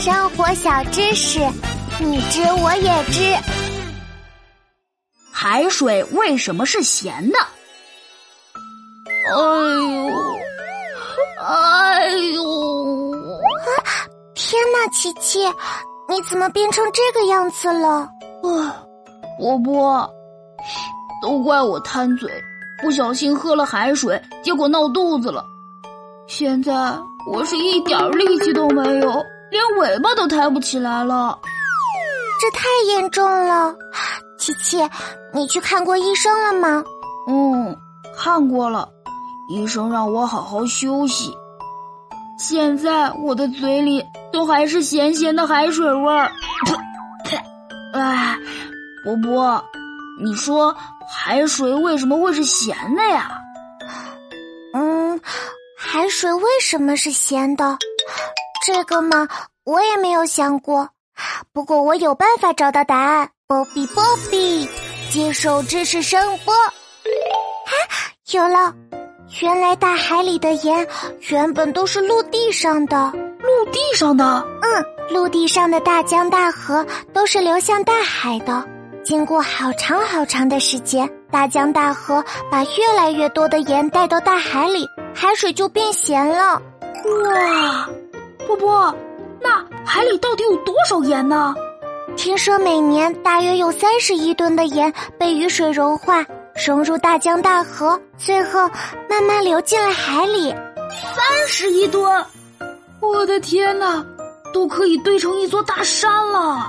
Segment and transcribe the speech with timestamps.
[0.00, 1.38] 生活小知识，
[1.98, 3.36] 你知我也知。
[5.30, 7.38] 海水为什么是咸的？
[9.28, 10.10] 哎呦，
[11.46, 13.12] 哎呦！
[14.34, 15.40] 天哪，琪琪，
[16.08, 18.08] 你怎么变成这个样子了？
[18.42, 18.82] 啊，
[19.38, 20.10] 波波，
[21.20, 22.32] 都怪我贪嘴，
[22.80, 25.44] 不小心喝了海水，结果闹肚子了。
[26.26, 26.72] 现在
[27.30, 29.12] 我是一点力气都没有，
[29.50, 31.38] 连尾巴都抬不起来了。
[32.40, 33.74] 这太严重了，
[34.38, 34.78] 琪琪，
[35.34, 36.82] 你去看过医生了吗？
[37.28, 37.76] 嗯，
[38.16, 38.88] 看过了，
[39.50, 41.36] 医生让我好好休息。
[42.38, 44.02] 现在我的嘴里
[44.32, 46.30] 都还是咸咸的海水味儿。
[47.92, 48.38] 哎，
[49.04, 49.62] 波波，
[50.22, 50.74] 你说
[51.06, 53.36] 海水为什么会是咸的呀？
[54.72, 55.20] 嗯。
[55.82, 57.76] 海水为什么是咸的？
[58.72, 59.26] 这个嘛，
[59.64, 60.90] 我也没有想过。
[61.52, 63.28] 不过我有办法找到答案。
[63.48, 64.68] 波比波比，
[65.10, 66.54] 接受知识声波。
[66.54, 67.72] 啊，
[68.30, 68.72] 有了！
[69.42, 70.86] 原来大海里的盐
[71.30, 73.12] 原本都是陆地上的。
[73.40, 74.24] 陆地上的？
[74.62, 78.64] 嗯，陆地上的大江大河都是流向大海的。
[79.02, 84.86] 经过好长好长的时间，大江大河把越来越多的盐带到大海里。
[85.12, 86.62] 海水就变咸了，
[87.24, 87.88] 哇！
[88.46, 88.94] 波波，
[89.40, 91.54] 那海里到底有多少盐呢？
[92.16, 96.24] 听说每年大约有三十亿吨的盐被雨水融化，
[96.66, 98.68] 融入大江大河，最后
[99.08, 100.50] 慢慢流进了海里。
[100.50, 102.24] 三十亿吨！
[103.00, 104.04] 我的天哪，
[104.52, 106.66] 都可以堆成一座大山了。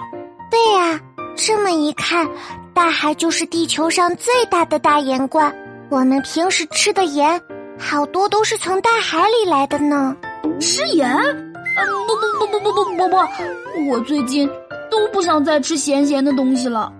[0.50, 1.00] 对呀，
[1.36, 2.30] 这么一看，
[2.74, 5.54] 大海就是地球上最大的大盐罐。
[5.90, 7.42] 我们平时吃的盐。
[7.80, 10.16] 好多都是从大海里来的呢。
[10.60, 11.12] 吃盐？
[11.78, 14.50] 嗯，不不不不不不不不，我最近
[14.90, 16.92] 都不想再吃咸咸的东西了。